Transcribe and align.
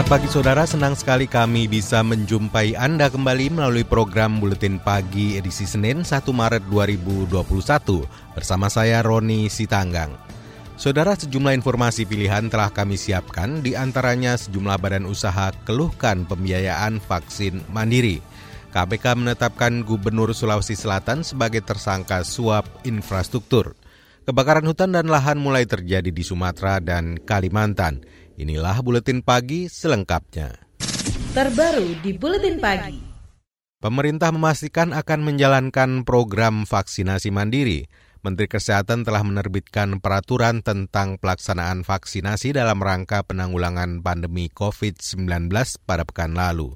Selamat 0.00 0.16
pagi 0.16 0.32
saudara, 0.32 0.64
senang 0.64 0.96
sekali 0.96 1.28
kami 1.28 1.68
bisa 1.68 2.00
menjumpai 2.00 2.72
Anda 2.72 3.12
kembali 3.12 3.52
melalui 3.52 3.84
program 3.84 4.40
Buletin 4.40 4.80
Pagi 4.80 5.36
edisi 5.36 5.68
Senin 5.68 6.08
1 6.08 6.24
Maret 6.24 6.64
2021 6.72 7.36
bersama 8.32 8.72
saya 8.72 9.04
Roni 9.04 9.52
Sitanggang. 9.52 10.16
Saudara 10.80 11.12
sejumlah 11.20 11.52
informasi 11.52 12.08
pilihan 12.08 12.48
telah 12.48 12.72
kami 12.72 12.96
siapkan 12.96 13.60
di 13.60 13.76
antaranya 13.76 14.40
sejumlah 14.40 14.80
badan 14.80 15.04
usaha 15.04 15.52
keluhkan 15.68 16.24
pembiayaan 16.24 16.96
vaksin 17.04 17.60
mandiri. 17.68 18.24
KPK 18.72 19.04
menetapkan 19.20 19.84
Gubernur 19.84 20.32
Sulawesi 20.32 20.80
Selatan 20.80 21.28
sebagai 21.28 21.60
tersangka 21.60 22.24
suap 22.24 22.64
infrastruktur. 22.88 23.76
Kebakaran 24.24 24.64
hutan 24.64 24.96
dan 24.96 25.12
lahan 25.12 25.36
mulai 25.36 25.68
terjadi 25.68 26.08
di 26.08 26.24
Sumatera 26.24 26.80
dan 26.80 27.20
Kalimantan. 27.20 28.00
Inilah 28.40 28.80
buletin 28.80 29.20
pagi 29.20 29.68
selengkapnya. 29.68 30.56
Terbaru 31.36 32.00
di 32.00 32.16
buletin 32.16 32.56
pagi. 32.56 32.96
Pemerintah 33.84 34.32
memastikan 34.32 34.96
akan 34.96 35.28
menjalankan 35.28 36.08
program 36.08 36.64
vaksinasi 36.64 37.28
mandiri. 37.36 37.84
Menteri 38.24 38.48
Kesehatan 38.48 39.04
telah 39.04 39.20
menerbitkan 39.28 40.00
peraturan 40.00 40.64
tentang 40.64 41.20
pelaksanaan 41.20 41.84
vaksinasi 41.84 42.56
dalam 42.56 42.80
rangka 42.80 43.20
penanggulangan 43.28 44.00
pandemi 44.00 44.48
COVID-19 44.48 45.52
pada 45.84 46.08
pekan 46.08 46.32
lalu. 46.32 46.72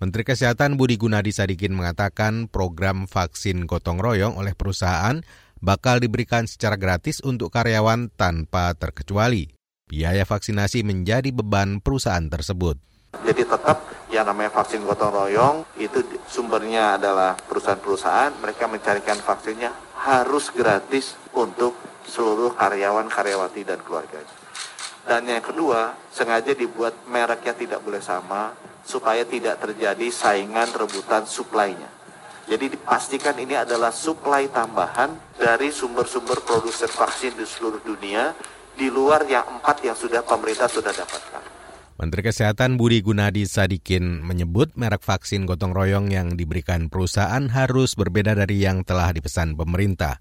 Menteri 0.00 0.24
Kesehatan 0.24 0.80
Budi 0.80 0.96
Gunadi 0.96 1.28
Sadikin 1.28 1.76
mengatakan 1.76 2.48
program 2.48 3.04
vaksin 3.04 3.68
gotong 3.68 4.00
royong 4.00 4.40
oleh 4.40 4.56
perusahaan 4.56 5.20
bakal 5.60 6.00
diberikan 6.00 6.48
secara 6.48 6.80
gratis 6.80 7.20
untuk 7.20 7.52
karyawan 7.52 8.08
tanpa 8.16 8.72
terkecuali 8.80 9.52
biaya 9.92 10.24
vaksinasi 10.24 10.80
menjadi 10.88 11.28
beban 11.30 11.84
perusahaan 11.84 12.24
tersebut. 12.24 12.80
Jadi 13.22 13.44
tetap 13.44 13.84
yang 14.08 14.24
namanya 14.24 14.48
vaksin 14.56 14.88
gotong 14.88 15.12
royong 15.12 15.56
itu 15.76 16.00
sumbernya 16.24 16.96
adalah 16.96 17.36
perusahaan-perusahaan, 17.36 18.40
mereka 18.40 18.64
mencarikan 18.72 19.20
vaksinnya 19.20 19.68
harus 20.00 20.48
gratis 20.48 21.12
untuk 21.36 21.76
seluruh 22.08 22.56
karyawan, 22.56 23.12
karyawati 23.12 23.68
dan 23.68 23.84
keluarganya. 23.84 24.32
Dan 25.04 25.28
yang 25.28 25.44
kedua, 25.44 25.92
sengaja 26.08 26.56
dibuat 26.56 26.94
mereknya 27.04 27.52
tidak 27.52 27.80
boleh 27.84 28.00
sama 28.00 28.56
supaya 28.82 29.28
tidak 29.28 29.60
terjadi 29.60 30.08
saingan 30.08 30.72
rebutan 30.72 31.28
suplainya. 31.28 31.90
Jadi 32.42 32.74
dipastikan 32.74 33.38
ini 33.38 33.54
adalah 33.54 33.94
suplai 33.94 34.50
tambahan 34.50 35.14
dari 35.38 35.70
sumber-sumber 35.70 36.42
produsen 36.42 36.90
vaksin 36.90 37.38
di 37.38 37.46
seluruh 37.46 37.78
dunia 37.86 38.34
di 38.76 38.88
luar 38.88 39.24
yang 39.28 39.44
empat 39.60 39.84
yang 39.84 39.96
sudah 39.96 40.24
pemerintah 40.24 40.68
sudah 40.68 40.92
dapatkan. 40.92 41.42
Menteri 42.02 42.22
Kesehatan 42.24 42.80
Budi 42.80 42.98
Gunadi 42.98 43.46
Sadikin 43.46 44.26
menyebut 44.26 44.74
merek 44.74 45.04
vaksin 45.06 45.46
gotong 45.46 45.70
royong 45.70 46.10
yang 46.10 46.34
diberikan 46.34 46.90
perusahaan 46.90 47.46
harus 47.52 47.94
berbeda 47.94 48.34
dari 48.34 48.64
yang 48.64 48.82
telah 48.82 49.12
dipesan 49.14 49.54
pemerintah. 49.54 50.18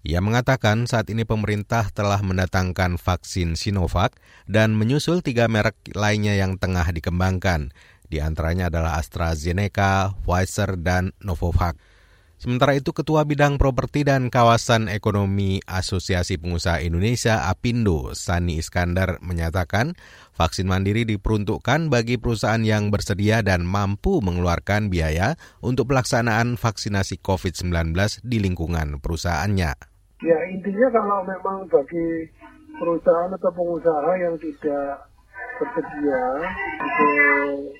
Ia 0.00 0.24
mengatakan 0.24 0.88
saat 0.88 1.12
ini 1.12 1.28
pemerintah 1.28 1.92
telah 1.92 2.24
mendatangkan 2.24 2.96
vaksin 2.96 3.52
Sinovac 3.52 4.16
dan 4.48 4.72
menyusul 4.72 5.20
tiga 5.20 5.44
merek 5.44 5.76
lainnya 5.92 6.34
yang 6.34 6.56
tengah 6.56 6.88
dikembangkan. 6.88 7.70
Di 8.10 8.18
antaranya 8.18 8.72
adalah 8.72 8.98
AstraZeneca, 8.98 10.18
Pfizer, 10.24 10.80
dan 10.80 11.14
Novavax. 11.22 11.89
Sementara 12.40 12.72
itu 12.72 12.96
Ketua 12.96 13.28
Bidang 13.28 13.60
Properti 13.60 14.00
dan 14.00 14.32
Kawasan 14.32 14.88
Ekonomi 14.88 15.60
Asosiasi 15.68 16.40
Pengusaha 16.40 16.80
Indonesia 16.80 17.52
APindo, 17.52 18.16
Sani 18.16 18.56
Iskandar 18.56 19.20
menyatakan 19.20 19.92
vaksin 20.32 20.64
mandiri 20.64 21.04
diperuntukkan 21.04 21.92
bagi 21.92 22.16
perusahaan 22.16 22.64
yang 22.64 22.88
bersedia 22.88 23.44
dan 23.44 23.68
mampu 23.68 24.24
mengeluarkan 24.24 24.88
biaya 24.88 25.36
untuk 25.60 25.92
pelaksanaan 25.92 26.56
vaksinasi 26.56 27.20
COVID-19 27.20 27.92
di 28.24 28.40
lingkungan 28.40 29.04
perusahaannya. 29.04 29.76
Ya 30.24 30.38
intinya 30.48 30.88
kalau 30.96 31.20
memang 31.28 31.68
bagi 31.68 32.24
perusahaan 32.80 33.36
atau 33.36 33.52
pengusaha 33.52 34.16
yang 34.16 34.40
tidak 34.40 35.12
bersedia 35.60 36.24
untuk 36.80 37.12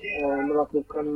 eh, 0.05 0.39
melakukan 0.45 1.07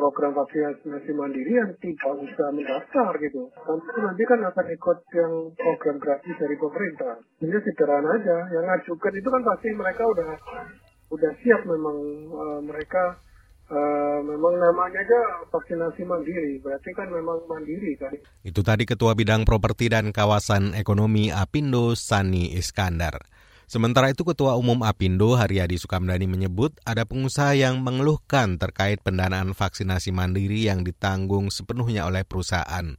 program 0.00 0.32
vaksinasi 0.32 1.12
mandiri 1.12 1.60
yang 1.60 1.76
tidak 1.76 2.16
usah 2.16 2.48
mendaftar 2.56 3.12
gitu. 3.20 3.52
Tapi 3.52 4.00
nanti 4.00 4.22
kan 4.24 4.40
akan 4.40 4.66
ikut 4.72 4.98
yang 5.12 5.32
program 5.52 5.96
gratis 6.00 6.34
dari 6.40 6.56
pemerintah. 6.56 7.20
Ini 7.44 7.58
sederhana 7.60 8.16
aja. 8.16 8.38
Yang 8.48 8.64
ngajukan 8.64 9.12
itu 9.20 9.28
kan 9.28 9.42
pasti 9.44 9.68
mereka 9.76 10.02
udah 10.08 10.30
udah 11.12 11.32
siap 11.44 11.60
memang 11.68 11.96
uh, 12.32 12.60
mereka 12.64 13.20
Uh, 13.70 14.18
memang 14.26 14.58
namanya 14.58 14.98
aja 14.98 15.46
vaksinasi 15.46 16.02
mandiri, 16.02 16.58
berarti 16.58 16.90
kan 16.90 17.06
memang 17.06 17.38
mandiri 17.46 17.94
kan. 18.02 18.10
Itu 18.42 18.66
tadi 18.66 18.82
Ketua 18.82 19.14
Bidang 19.14 19.46
Properti 19.46 19.86
dan 19.86 20.10
Kawasan 20.10 20.74
Ekonomi 20.74 21.30
Apindo 21.30 21.94
Sani 21.94 22.50
Iskandar. 22.58 23.22
Sementara 23.70 24.10
itu 24.10 24.26
Ketua 24.26 24.58
Umum 24.58 24.82
Apindo 24.82 25.38
Haryadi 25.38 25.78
Sukamdani 25.78 26.26
menyebut 26.26 26.74
ada 26.82 27.06
pengusaha 27.06 27.54
yang 27.54 27.78
mengeluhkan 27.86 28.58
terkait 28.58 28.98
pendanaan 28.98 29.54
vaksinasi 29.54 30.10
mandiri 30.10 30.66
yang 30.66 30.82
ditanggung 30.82 31.54
sepenuhnya 31.54 32.02
oleh 32.02 32.26
perusahaan. 32.26 32.98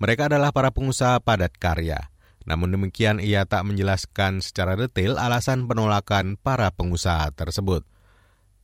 Mereka 0.00 0.32
adalah 0.32 0.48
para 0.48 0.72
pengusaha 0.72 1.20
padat 1.20 1.52
karya. 1.60 2.08
Namun 2.48 2.72
demikian 2.72 3.20
ia 3.20 3.44
tak 3.44 3.68
menjelaskan 3.68 4.40
secara 4.40 4.80
detail 4.80 5.20
alasan 5.20 5.68
penolakan 5.68 6.40
para 6.40 6.72
pengusaha 6.72 7.28
tersebut. 7.36 7.84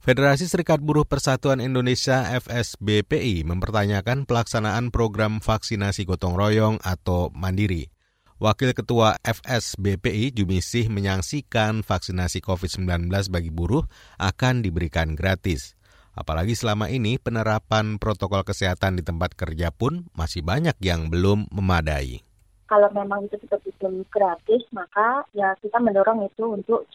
Federasi 0.00 0.48
Serikat 0.48 0.80
Buruh 0.80 1.04
Persatuan 1.04 1.60
Indonesia 1.60 2.24
FSBPI 2.40 3.44
mempertanyakan 3.44 4.24
pelaksanaan 4.24 4.88
program 4.88 5.44
vaksinasi 5.44 6.08
gotong 6.08 6.40
royong 6.40 6.80
atau 6.80 7.28
mandiri. 7.36 7.93
Wakil 8.42 8.74
Ketua 8.74 9.14
FSBPI 9.22 10.34
Jumisih 10.34 10.90
menyaksikan 10.90 11.86
vaksinasi 11.86 12.42
COVID-19 12.42 13.06
bagi 13.30 13.54
buruh 13.54 13.86
akan 14.18 14.66
diberikan 14.66 15.14
gratis. 15.14 15.78
Apalagi 16.18 16.58
selama 16.58 16.90
ini 16.90 17.18
penerapan 17.18 18.02
protokol 18.02 18.42
kesehatan 18.42 18.98
di 18.98 19.06
tempat 19.06 19.38
kerja 19.38 19.70
pun 19.70 20.10
masih 20.18 20.42
banyak 20.42 20.74
yang 20.82 21.10
belum 21.10 21.46
memadai 21.54 22.22
kalau 22.64 22.88
memang 22.90 23.28
itu 23.28 23.36
betul-betul 23.38 24.02
gratis, 24.08 24.62
maka 24.72 25.22
ya 25.36 25.54
kita 25.60 25.78
mendorong 25.78 26.26
itu 26.26 26.42
untuk 26.48 26.88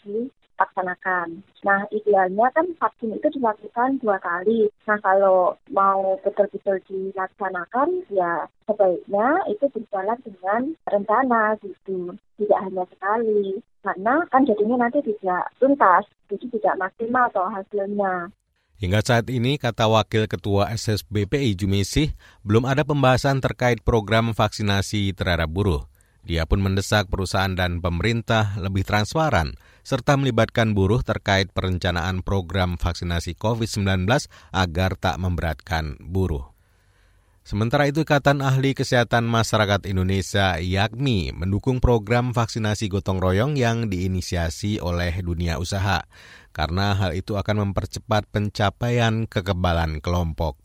dilaksanakan. 0.59 1.27
Nah, 1.63 1.87
idealnya 1.95 2.47
kan 2.51 2.67
vaksin 2.75 3.15
itu 3.15 3.27
dilakukan 3.39 4.03
dua 4.03 4.19
kali. 4.19 4.67
Nah, 4.83 4.99
kalau 4.99 5.55
mau 5.71 6.19
betul-betul 6.27 6.83
dilaksanakan, 6.91 8.03
ya 8.11 8.43
sebaiknya 8.67 9.27
itu 9.47 9.65
berjalan 9.71 10.19
dengan 10.27 10.61
rencana 10.91 11.55
gitu. 11.63 12.11
Tidak 12.35 12.59
hanya 12.59 12.83
sekali. 12.91 13.63
Karena 13.79 14.19
kan 14.27 14.43
jadinya 14.43 14.83
nanti 14.83 14.99
tidak 14.99 15.47
tuntas, 15.63 16.03
jadi 16.27 16.45
tidak 16.59 16.75
maksimal 16.75 17.31
atau 17.31 17.47
hasilnya. 17.47 18.27
Hingga 18.79 19.03
saat 19.03 19.27
ini, 19.27 19.59
kata 19.59 19.91
Wakil 19.91 20.31
Ketua 20.31 20.71
SSBPI 20.71 21.51
Jumisih, 21.59 22.15
belum 22.47 22.63
ada 22.63 22.87
pembahasan 22.87 23.43
terkait 23.43 23.83
program 23.83 24.31
vaksinasi 24.31 25.11
terhadap 25.11 25.51
buruh. 25.51 25.83
Dia 26.23 26.43
pun 26.45 26.59
mendesak 26.59 27.07
perusahaan 27.07 27.55
dan 27.55 27.79
pemerintah 27.79 28.59
lebih 28.59 28.83
transparan 28.83 29.55
serta 29.81 30.19
melibatkan 30.19 30.77
buruh 30.77 31.01
terkait 31.01 31.49
perencanaan 31.49 32.21
program 32.21 32.75
vaksinasi 32.77 33.33
COVID-19 33.39 34.05
agar 34.53 34.91
tak 34.99 35.17
memberatkan 35.17 35.97
buruh. 35.97 36.53
Sementara 37.49 37.89
itu, 37.89 38.05
Ikatan 38.05 38.45
Ahli 38.45 38.77
Kesehatan 38.77 39.25
Masyarakat 39.25 39.89
Indonesia 39.89 40.61
(IAKMI) 40.61 41.33
mendukung 41.33 41.81
program 41.81 42.29
vaksinasi 42.29 42.93
gotong 42.93 43.17
royong 43.17 43.57
yang 43.57 43.89
diinisiasi 43.89 44.77
oleh 44.77 45.09
dunia 45.25 45.57
usaha 45.57 46.05
karena 46.53 46.93
hal 46.93 47.17
itu 47.17 47.41
akan 47.41 47.65
mempercepat 47.73 48.29
pencapaian 48.29 49.25
kekebalan 49.25 49.97
kelompok. 49.97 50.61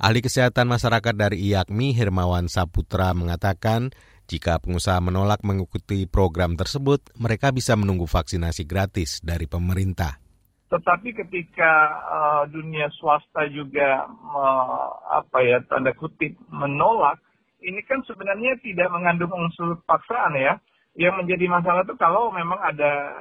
Ahli 0.00 0.24
kesehatan 0.24 0.72
masyarakat 0.72 1.12
dari 1.12 1.52
IAKMI 1.52 1.92
Hermawan 1.92 2.48
Saputra 2.48 3.12
mengatakan 3.12 3.92
jika 4.26 4.58
pengusaha 4.58 4.98
menolak 4.98 5.46
mengikuti 5.46 6.04
program 6.10 6.58
tersebut, 6.58 6.98
mereka 7.14 7.54
bisa 7.54 7.78
menunggu 7.78 8.10
vaksinasi 8.10 8.66
gratis 8.66 9.22
dari 9.22 9.46
pemerintah. 9.46 10.18
Tetapi 10.66 11.14
ketika 11.14 11.72
uh, 12.10 12.44
dunia 12.50 12.90
swasta 12.98 13.46
juga 13.46 14.02
uh, 14.10 14.86
apa 15.14 15.38
ya 15.46 15.62
tanda 15.70 15.94
kutip 15.94 16.34
menolak, 16.50 17.22
ini 17.62 17.78
kan 17.86 18.02
sebenarnya 18.02 18.58
tidak 18.60 18.90
mengandung 18.90 19.30
unsur 19.30 19.78
paksaan 19.86 20.34
ya. 20.34 20.58
Yang 20.96 21.14
menjadi 21.22 21.46
masalah 21.52 21.84
itu 21.84 21.92
kalau 22.00 22.32
memang 22.32 22.56
ada 22.56 23.14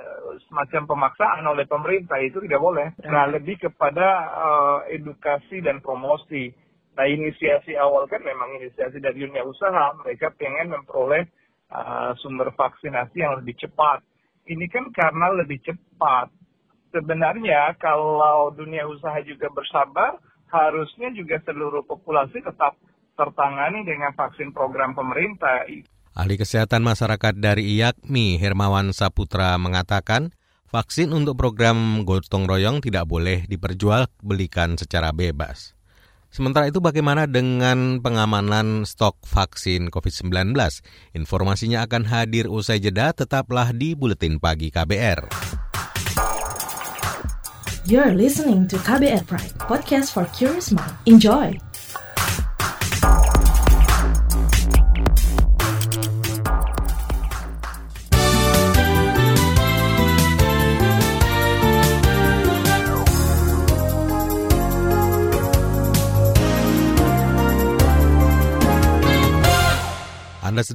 semacam 0.48 0.96
pemaksaan 0.96 1.44
oleh 1.44 1.68
pemerintah 1.68 2.18
itu 2.24 2.40
tidak 2.40 2.64
boleh. 2.64 2.88
Nah, 3.04 3.28
lebih 3.28 3.60
kepada 3.60 4.08
uh, 4.32 4.80
edukasi 4.88 5.60
dan 5.60 5.84
promosi. 5.84 6.56
Nah, 6.96 7.06
inisiasi 7.12 7.76
awal 7.76 8.08
kan 8.08 8.24
memang 8.24 8.56
inisiasi 8.56 9.04
dari 9.04 9.28
dunia 9.28 9.44
usaha. 9.44 9.92
Mereka 10.00 10.32
pengen 10.40 10.72
memperoleh 10.72 11.28
uh, 11.76 12.16
sumber 12.24 12.56
vaksinasi 12.56 13.20
yang 13.20 13.36
lebih 13.44 13.60
cepat. 13.60 14.00
Ini 14.48 14.66
kan 14.72 14.88
karena 14.96 15.36
lebih 15.36 15.60
cepat. 15.60 16.32
Sebenarnya 16.96 17.76
kalau 17.76 18.56
dunia 18.56 18.88
usaha 18.88 19.20
juga 19.28 19.52
bersabar, 19.52 20.16
harusnya 20.48 21.12
juga 21.12 21.44
seluruh 21.44 21.84
populasi 21.84 22.40
tetap 22.40 22.80
tertangani 23.20 23.84
dengan 23.84 24.16
vaksin 24.16 24.56
program 24.56 24.96
pemerintah. 24.96 25.68
Ahli 26.16 26.40
Kesehatan 26.40 26.80
Masyarakat 26.88 27.36
dari 27.36 27.76
IAKMI, 27.76 28.40
Hermawan 28.40 28.96
Saputra, 28.96 29.60
mengatakan 29.60 30.32
vaksin 30.72 31.12
untuk 31.12 31.36
program 31.36 32.08
gotong 32.08 32.48
royong 32.48 32.80
tidak 32.80 33.04
boleh 33.04 33.44
diperjualbelikan 33.52 34.80
secara 34.80 35.12
bebas. 35.12 35.75
Sementara 36.34 36.68
itu 36.68 36.84
bagaimana 36.84 37.26
dengan 37.26 38.00
pengamanan 38.00 38.84
stok 38.84 39.22
vaksin 39.26 39.88
COVID-19? 39.90 40.56
Informasinya 41.16 41.86
akan 41.88 42.08
hadir 42.08 42.52
usai 42.52 42.80
jeda, 42.80 43.16
tetaplah 43.16 43.72
di 43.72 43.96
Buletin 43.96 44.40
Pagi 44.40 44.70
KBR. 44.70 45.28
You're 47.86 48.18
listening 48.18 48.66
to 48.74 48.82
KBR 48.82 49.30
Pride, 49.30 49.54
podcast 49.62 50.10
for 50.10 50.26
curious 50.34 50.74
mind. 50.74 50.98
Enjoy! 51.06 51.54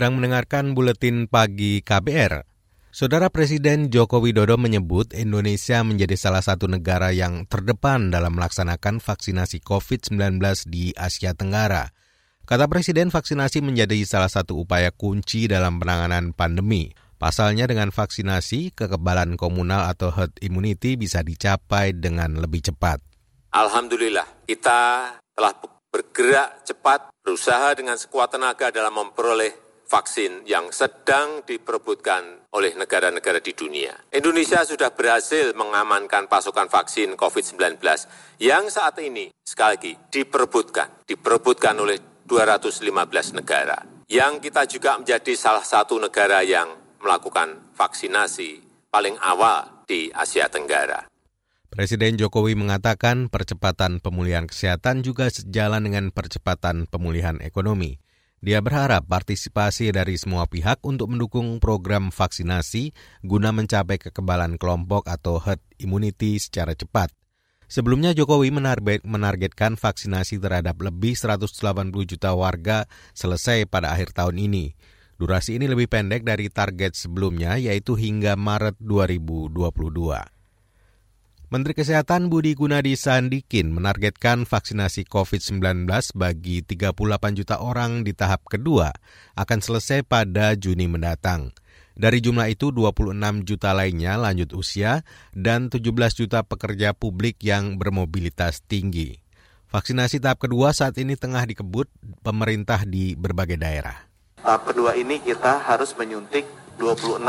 Sedang 0.00 0.16
mendengarkan 0.16 0.72
buletin 0.72 1.28
pagi 1.28 1.84
KBR. 1.84 2.48
Saudara 2.88 3.28
Presiden 3.28 3.92
Joko 3.92 4.24
Widodo 4.24 4.56
menyebut 4.56 5.12
Indonesia 5.12 5.84
menjadi 5.84 6.16
salah 6.16 6.40
satu 6.40 6.72
negara 6.72 7.12
yang 7.12 7.44
terdepan 7.44 8.08
dalam 8.08 8.32
melaksanakan 8.32 9.04
vaksinasi 9.04 9.60
COVID-19 9.60 10.40
di 10.72 10.96
Asia 10.96 11.36
Tenggara. 11.36 11.92
Kata 12.48 12.64
Presiden, 12.64 13.12
vaksinasi 13.12 13.60
menjadi 13.60 14.00
salah 14.08 14.32
satu 14.32 14.64
upaya 14.64 14.88
kunci 14.88 15.44
dalam 15.52 15.76
penanganan 15.76 16.32
pandemi. 16.32 16.96
Pasalnya 17.20 17.68
dengan 17.68 17.92
vaksinasi, 17.92 18.72
kekebalan 18.72 19.36
komunal 19.36 19.84
atau 19.84 20.08
herd 20.16 20.32
immunity 20.40 20.96
bisa 20.96 21.20
dicapai 21.20 21.92
dengan 21.92 22.40
lebih 22.40 22.72
cepat. 22.72 23.04
Alhamdulillah, 23.52 24.48
kita 24.48 25.12
telah 25.36 25.52
bergerak 25.92 26.64
cepat, 26.64 27.12
berusaha 27.20 27.76
dengan 27.76 28.00
sekuat 28.00 28.32
tenaga 28.32 28.72
dalam 28.72 28.96
memperoleh 28.96 29.68
vaksin 29.90 30.46
yang 30.46 30.70
sedang 30.70 31.42
diperebutkan 31.42 32.46
oleh 32.54 32.78
negara-negara 32.78 33.42
di 33.42 33.50
dunia. 33.50 33.90
Indonesia 34.14 34.62
sudah 34.62 34.94
berhasil 34.94 35.50
mengamankan 35.58 36.30
pasokan 36.30 36.70
vaksin 36.70 37.18
COVID-19 37.18 37.82
yang 38.38 38.70
saat 38.70 38.94
ini, 39.02 39.34
sekali 39.42 39.74
lagi, 39.74 39.92
diperebutkan. 40.14 41.02
Diperebutkan 41.02 41.74
oleh 41.82 41.98
215 42.30 43.34
negara. 43.34 43.82
Yang 44.06 44.46
kita 44.46 44.62
juga 44.70 44.94
menjadi 44.94 45.34
salah 45.34 45.66
satu 45.66 45.98
negara 45.98 46.46
yang 46.46 46.70
melakukan 47.02 47.74
vaksinasi 47.74 48.62
paling 48.94 49.18
awal 49.18 49.82
di 49.90 50.10
Asia 50.14 50.46
Tenggara. 50.46 51.10
Presiden 51.70 52.18
Jokowi 52.18 52.58
mengatakan 52.58 53.30
percepatan 53.30 54.02
pemulihan 54.02 54.50
kesehatan 54.50 55.06
juga 55.06 55.30
sejalan 55.30 55.86
dengan 55.86 56.10
percepatan 56.10 56.90
pemulihan 56.90 57.38
ekonomi. 57.38 58.02
Dia 58.40 58.64
berharap 58.64 59.04
partisipasi 59.04 59.92
dari 59.92 60.16
semua 60.16 60.48
pihak 60.48 60.80
untuk 60.80 61.12
mendukung 61.12 61.60
program 61.60 62.08
vaksinasi 62.08 62.96
guna 63.20 63.52
mencapai 63.52 64.00
kekebalan 64.00 64.56
kelompok 64.56 65.12
atau 65.12 65.36
herd 65.36 65.60
immunity 65.76 66.40
secara 66.40 66.72
cepat. 66.72 67.12
Sebelumnya 67.68 68.16
Jokowi 68.16 68.48
menargetkan 69.04 69.76
vaksinasi 69.76 70.40
terhadap 70.40 70.80
lebih 70.80 71.12
180 71.12 71.52
juta 72.08 72.32
warga 72.32 72.88
selesai 73.12 73.68
pada 73.68 73.92
akhir 73.92 74.16
tahun 74.16 74.40
ini. 74.40 74.72
Durasi 75.20 75.60
ini 75.60 75.68
lebih 75.68 75.92
pendek 75.92 76.24
dari 76.24 76.48
target 76.48 76.96
sebelumnya 76.96 77.60
yaitu 77.60 77.92
hingga 77.92 78.40
Maret 78.40 78.80
2022. 78.80 80.39
Menteri 81.50 81.74
Kesehatan 81.74 82.30
Budi 82.30 82.54
Gunadi 82.54 82.94
Sadikin 82.94 83.74
menargetkan 83.74 84.46
vaksinasi 84.46 85.02
COVID-19 85.10 85.82
bagi 86.14 86.62
38 86.62 86.94
juta 87.34 87.58
orang 87.58 88.06
di 88.06 88.14
tahap 88.14 88.46
kedua 88.46 88.94
akan 89.34 89.58
selesai 89.58 90.06
pada 90.06 90.54
Juni 90.54 90.86
mendatang. 90.86 91.50
Dari 91.98 92.22
jumlah 92.22 92.54
itu, 92.54 92.70
26 92.70 93.18
juta 93.42 93.74
lainnya 93.74 94.14
lanjut 94.14 94.54
usia 94.54 95.02
dan 95.34 95.74
17 95.74 95.90
juta 96.22 96.46
pekerja 96.46 96.94
publik 96.94 97.42
yang 97.42 97.82
bermobilitas 97.82 98.62
tinggi. 98.62 99.18
Vaksinasi 99.74 100.22
tahap 100.22 100.46
kedua 100.46 100.70
saat 100.70 100.94
ini 101.02 101.18
tengah 101.18 101.42
dikebut 101.50 101.90
pemerintah 102.22 102.86
di 102.86 103.18
berbagai 103.18 103.58
daerah. 103.58 104.06
Tahap 104.38 104.70
kedua 104.70 104.94
ini 104.94 105.18
kita 105.18 105.66
harus 105.66 105.98
menyuntik 105.98 106.46
26,1 106.78 107.26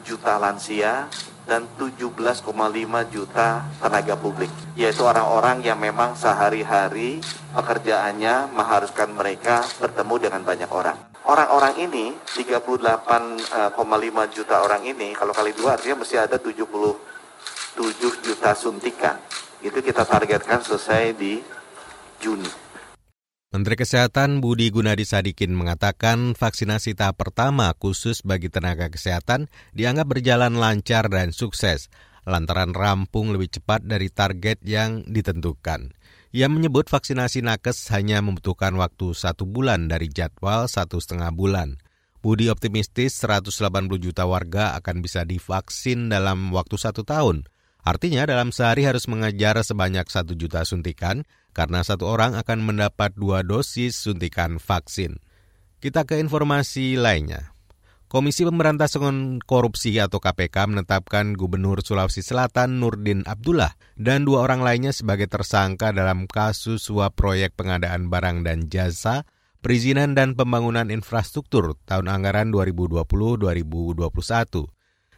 juta 0.00 0.40
lansia 0.40 1.12
dan 1.44 1.68
17,5 1.76 2.48
juta 3.12 3.68
tenaga 3.76 4.16
publik, 4.16 4.48
yaitu 4.80 5.04
orang-orang 5.04 5.60
yang 5.60 5.76
memang 5.76 6.16
sehari-hari 6.16 7.20
pekerjaannya 7.52 8.48
mengharuskan 8.56 9.12
mereka 9.12 9.60
bertemu 9.76 10.14
dengan 10.28 10.40
banyak 10.40 10.70
orang. 10.72 10.96
Orang-orang 11.24 11.80
ini, 11.80 12.16
38,5 12.36 14.28
juta 14.28 14.60
orang 14.60 14.82
ini, 14.84 15.16
kalau 15.16 15.32
kali 15.32 15.56
dua 15.56 15.76
artinya 15.76 16.04
mesti 16.04 16.20
ada 16.20 16.36
77 16.36 16.96
juta 18.24 18.50
suntikan. 18.52 19.16
Itu 19.64 19.80
kita 19.80 20.04
targetkan 20.04 20.60
selesai 20.60 21.16
di 21.16 21.40
Juni. 22.20 22.63
Menteri 23.54 23.78
Kesehatan 23.78 24.42
Budi 24.42 24.66
Gunadi 24.74 25.06
Sadikin 25.06 25.54
mengatakan 25.54 26.34
vaksinasi 26.34 26.98
tahap 26.98 27.22
pertama 27.22 27.70
khusus 27.78 28.18
bagi 28.26 28.50
tenaga 28.50 28.90
kesehatan 28.90 29.46
dianggap 29.70 30.10
berjalan 30.10 30.58
lancar 30.58 31.06
dan 31.06 31.30
sukses 31.30 31.86
lantaran 32.26 32.74
rampung 32.74 33.30
lebih 33.30 33.54
cepat 33.54 33.86
dari 33.86 34.10
target 34.10 34.58
yang 34.66 35.06
ditentukan. 35.06 35.94
Ia 36.34 36.50
menyebut 36.50 36.90
vaksinasi 36.90 37.46
nakes 37.46 37.94
hanya 37.94 38.18
membutuhkan 38.26 38.74
waktu 38.74 39.14
satu 39.14 39.46
bulan 39.46 39.86
dari 39.86 40.10
jadwal 40.10 40.66
satu 40.66 40.98
setengah 40.98 41.30
bulan. 41.30 41.78
Budi 42.26 42.50
optimistis 42.50 43.22
180 43.22 43.54
juta 44.02 44.26
warga 44.26 44.74
akan 44.82 44.98
bisa 44.98 45.22
divaksin 45.22 46.10
dalam 46.10 46.50
waktu 46.50 46.74
satu 46.74 47.06
tahun. 47.06 47.46
Artinya 47.86 48.26
dalam 48.26 48.50
sehari 48.50 48.82
harus 48.82 49.06
mengejar 49.06 49.62
sebanyak 49.62 50.10
satu 50.10 50.34
juta 50.34 50.66
suntikan 50.66 51.22
karena 51.54 51.86
satu 51.86 52.10
orang 52.10 52.34
akan 52.34 52.66
mendapat 52.66 53.14
dua 53.14 53.46
dosis 53.46 53.94
suntikan 53.94 54.58
vaksin. 54.58 55.22
Kita 55.78 56.02
ke 56.02 56.18
informasi 56.18 56.98
lainnya. 56.98 57.54
Komisi 58.14 58.46
Pemberantasan 58.46 59.42
Korupsi 59.42 59.98
atau 59.98 60.22
KPK 60.22 60.70
menetapkan 60.70 61.34
Gubernur 61.34 61.82
Sulawesi 61.82 62.22
Selatan 62.22 62.78
Nurdin 62.78 63.26
Abdullah 63.26 63.74
dan 63.98 64.22
dua 64.22 64.46
orang 64.46 64.62
lainnya 64.62 64.94
sebagai 64.94 65.26
tersangka 65.26 65.90
dalam 65.90 66.30
kasus 66.30 66.86
suap 66.86 67.18
proyek 67.18 67.58
pengadaan 67.58 68.06
barang 68.06 68.46
dan 68.46 68.70
jasa, 68.70 69.26
perizinan 69.58 70.14
dan 70.14 70.38
pembangunan 70.38 70.94
infrastruktur 70.94 71.74
tahun 71.90 72.06
anggaran 72.06 72.54
2020-2021. 72.54 73.98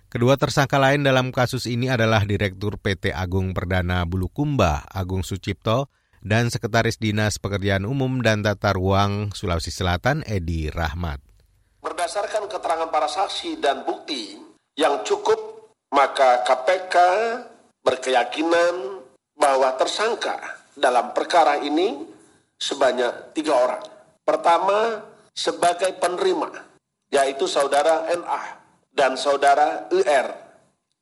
Kedua 0.06 0.34
tersangka 0.40 0.80
lain 0.80 1.04
dalam 1.04 1.36
kasus 1.36 1.68
ini 1.68 1.92
adalah 1.92 2.24
Direktur 2.24 2.80
PT 2.80 3.12
Agung 3.12 3.52
Perdana 3.52 4.08
Bulukumba 4.08 4.88
Agung 4.88 5.20
Sucipto 5.20 5.92
dan 6.26 6.50
Sekretaris 6.50 6.98
Dinas 6.98 7.38
Pekerjaan 7.38 7.86
Umum 7.86 8.18
dan 8.18 8.42
Tata 8.42 8.74
Ruang 8.74 9.30
Sulawesi 9.30 9.70
Selatan 9.70 10.26
Edi 10.26 10.66
Rahmat. 10.74 11.22
Berdasarkan 11.78 12.50
keterangan 12.50 12.90
para 12.90 13.06
saksi 13.06 13.62
dan 13.62 13.86
bukti 13.86 14.34
yang 14.74 15.06
cukup, 15.06 15.70
maka 15.94 16.42
KPK 16.42 16.96
berkeyakinan 17.86 19.06
bahwa 19.38 19.70
tersangka 19.78 20.34
dalam 20.74 21.14
perkara 21.14 21.62
ini 21.62 21.94
sebanyak 22.58 23.30
tiga 23.30 23.54
orang. 23.54 23.86
Pertama, 24.26 25.06
sebagai 25.30 25.94
penerima, 25.94 26.50
yaitu 27.14 27.46
saudara 27.46 28.10
NA 28.10 28.42
dan 28.90 29.14
saudara 29.14 29.86
UR. 29.94 30.26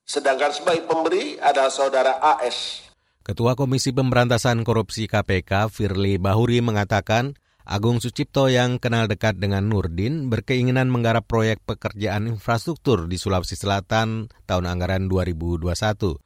Sedangkan 0.04 0.52
sebagai 0.52 0.84
pemberi 0.84 1.40
adalah 1.40 1.72
saudara 1.72 2.20
AS. 2.20 2.83
Ketua 3.24 3.56
Komisi 3.56 3.88
Pemberantasan 3.88 4.68
Korupsi 4.68 5.08
KPK 5.08 5.72
Firly 5.72 6.20
Bahuri 6.20 6.60
mengatakan 6.60 7.40
Agung 7.64 7.96
Sucipto 7.96 8.52
yang 8.52 8.76
kenal 8.76 9.08
dekat 9.08 9.40
dengan 9.40 9.64
Nurdin 9.64 10.28
berkeinginan 10.28 10.92
menggarap 10.92 11.24
proyek 11.24 11.64
pekerjaan 11.64 12.28
infrastruktur 12.28 13.08
di 13.08 13.16
Sulawesi 13.16 13.56
Selatan 13.56 14.28
tahun 14.44 14.68
anggaran 14.68 15.08
2021. 15.08 16.20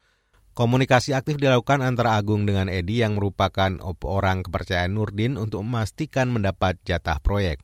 Komunikasi 0.58 1.14
aktif 1.14 1.38
dilakukan 1.38 1.86
antara 1.86 2.18
Agung 2.18 2.50
dengan 2.50 2.66
Edi 2.66 2.98
yang 2.98 3.14
merupakan 3.14 3.78
orang 4.02 4.42
kepercayaan 4.42 4.90
Nurdin 4.90 5.38
untuk 5.38 5.62
memastikan 5.62 6.34
mendapat 6.34 6.82
jatah 6.82 7.22
proyek. 7.22 7.62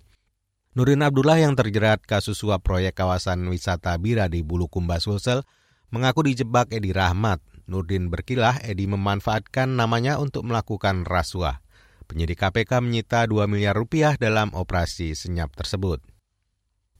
Nurdin 0.78 1.02
Abdullah 1.02 1.42
yang 1.42 1.58
terjerat 1.58 2.06
kasus 2.06 2.38
suap 2.38 2.62
proyek 2.62 2.94
kawasan 2.94 3.50
wisata 3.50 3.98
Bira 3.98 4.30
di 4.30 4.46
Bulukumba 4.46 5.02
Sulsel 5.02 5.42
mengaku 5.90 6.22
dijebak 6.22 6.70
Edi 6.70 6.94
Rahmat. 6.94 7.42
Nurdin 7.64 8.12
berkilah 8.12 8.60
Edi 8.60 8.84
memanfaatkan 8.84 9.72
namanya 9.72 10.20
untuk 10.20 10.44
melakukan 10.44 11.08
rasuah. 11.08 11.64
Penyidik 12.04 12.44
KPK 12.44 12.84
menyita 12.84 13.24
2 13.24 13.48
miliar 13.48 13.72
rupiah 13.72 14.20
dalam 14.20 14.52
operasi 14.52 15.16
senyap 15.16 15.56
tersebut. 15.56 16.04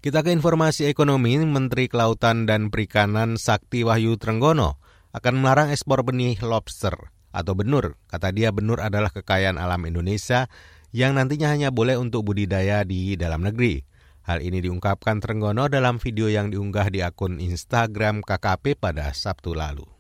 Kita 0.01 0.21
ke 0.21 0.33
informasi 0.33 0.89
ekonomi, 0.89 1.37
Menteri 1.41 1.89
Kelautan 1.89 2.45
dan 2.45 2.69
Perikanan 2.69 3.41
Sakti 3.41 3.85
Wahyu 3.85 4.21
Trenggono 4.21 4.81
akan 5.17 5.35
melarang 5.41 5.69
ekspor 5.73 6.05
benih 6.05 6.37
lobster 6.45 6.93
atau 7.33 7.53
benur. 7.57 7.97
Kata 8.09 8.29
dia 8.33 8.53
benur 8.53 8.85
adalah 8.85 9.09
kekayaan 9.09 9.57
alam 9.57 9.81
Indonesia 9.89 10.49
yang 10.93 11.17
nantinya 11.17 11.53
hanya 11.53 11.73
boleh 11.73 11.97
untuk 11.97 12.25
budidaya 12.29 12.85
di 12.85 13.17
dalam 13.17 13.45
negeri. 13.45 13.81
Hal 14.25 14.41
ini 14.41 14.65
diungkapkan 14.65 15.21
Trenggono 15.21 15.69
dalam 15.69 16.01
video 16.01 16.33
yang 16.33 16.49
diunggah 16.49 16.89
di 16.89 17.05
akun 17.05 17.41
Instagram 17.41 18.25
KKP 18.25 18.81
pada 18.81 19.13
Sabtu 19.13 19.53
lalu. 19.53 19.94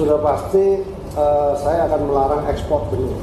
Sudah 0.00 0.16
pasti 0.20 0.80
uh, 1.16 1.52
saya 1.56 1.88
akan 1.88 2.08
melarang 2.08 2.44
ekspor 2.52 2.84
benur. 2.92 3.16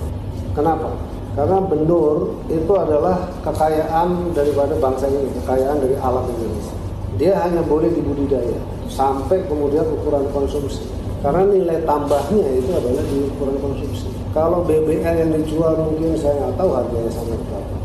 Kenapa? 0.57 0.89
Karena 1.37 1.57
benur 1.61 2.37
itu 2.49 2.73
adalah 2.73 3.29
kekayaan 3.45 4.33
daripada 4.33 4.73
bangsa 4.81 5.05
ini, 5.05 5.29
kekayaan 5.41 5.77
dari 5.81 5.93
alam 6.01 6.25
Indonesia. 6.25 6.77
Dia 7.17 7.33
hanya 7.45 7.61
boleh 7.61 7.93
dibudidaya 7.93 8.57
sampai 8.89 9.45
kemudian 9.45 9.85
ukuran 9.85 10.25
konsumsi. 10.33 10.85
Karena 11.21 11.45
nilai 11.45 11.81
tambahnya 11.85 12.45
itu 12.57 12.69
adalah 12.73 13.05
di 13.05 13.25
ukuran 13.25 13.57
konsumsi. 13.61 14.09
Kalau 14.33 14.61
BBL 14.65 15.13
yang 15.17 15.33
dijual 15.33 15.77
mungkin 15.77 16.13
saya 16.17 16.41
nggak 16.41 16.61
tahu 16.61 16.69
harganya 16.73 17.11
sampai 17.13 17.37
berapa. 17.41 17.75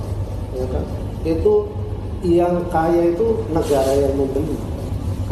Ya 0.53 0.67
kan? 0.69 0.85
Itu 1.25 1.55
yang 2.25 2.61
kaya 2.69 3.13
itu 3.13 3.41
negara 3.53 3.93
yang 4.01 4.17
membeli. 4.17 4.72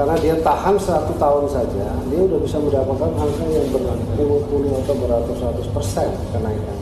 Karena 0.01 0.17
dia 0.17 0.33
tahan 0.41 0.81
satu 0.81 1.13
tahun 1.21 1.45
saja, 1.45 1.93
dia 2.09 2.21
udah 2.25 2.41
bisa 2.41 2.57
mendapatkan 2.57 3.21
angka 3.21 3.45
yang 3.53 3.69
berpuluh-puluh 3.69 4.73
atau 4.81 4.97
beratus-ratus 4.97 5.69
persen 5.77 6.09
kenaikan. 6.33 6.77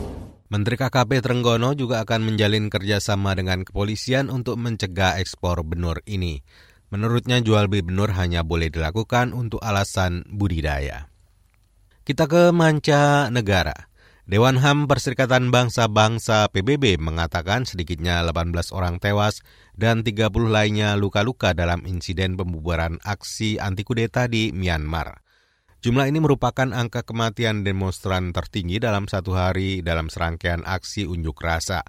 Menteri 0.47 0.79
KKP 0.79 1.19
Trenggono 1.19 1.75
juga 1.75 1.99
akan 2.07 2.31
menjalin 2.31 2.71
kerjasama 2.71 3.35
dengan 3.35 3.67
kepolisian 3.67 4.31
untuk 4.31 4.55
mencegah 4.55 5.19
ekspor 5.19 5.67
benur 5.67 5.99
ini. 6.07 6.47
Menurutnya 6.95 7.43
jual 7.43 7.67
beli 7.67 7.83
benur 7.83 8.15
hanya 8.15 8.47
boleh 8.47 8.71
dilakukan 8.71 9.35
untuk 9.35 9.59
alasan 9.67 10.23
budidaya. 10.31 11.11
Kita 12.07 12.23
ke 12.23 12.55
manca 12.55 13.27
negara. 13.27 13.88
Dewan 14.29 14.61
HAM 14.61 14.85
Perserikatan 14.85 15.49
Bangsa-Bangsa 15.49 16.53
PBB 16.53 17.01
mengatakan 17.01 17.65
sedikitnya 17.65 18.21
18 18.21 18.53
orang 18.77 19.01
tewas 19.01 19.41
dan 19.73 20.05
30 20.05 20.29
lainnya 20.53 20.93
luka-luka 20.93 21.57
dalam 21.57 21.81
insiden 21.89 22.37
pembubaran 22.37 23.01
aksi 23.01 23.57
anti 23.57 23.81
kudeta 23.81 24.29
di 24.29 24.53
Myanmar. 24.53 25.25
Jumlah 25.81 26.13
ini 26.13 26.21
merupakan 26.21 26.69
angka 26.69 27.09
kematian 27.09 27.65
demonstran 27.65 28.29
tertinggi 28.29 28.77
dalam 28.77 29.09
satu 29.09 29.33
hari 29.33 29.81
dalam 29.81 30.13
serangkaian 30.13 30.61
aksi 30.61 31.09
unjuk 31.09 31.41
rasa. 31.41 31.81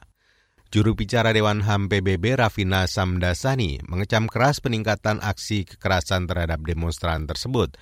Juru 0.73 0.97
bicara 0.97 1.37
Dewan 1.37 1.61
HAM 1.61 1.92
PBB 1.92 2.40
Rafina 2.40 2.88
Samdasani 2.88 3.85
mengecam 3.85 4.32
keras 4.32 4.64
peningkatan 4.64 5.20
aksi 5.20 5.68
kekerasan 5.68 6.25
terhadap 6.25 6.64
demonstran 6.64 7.28
tersebut. 7.28 7.76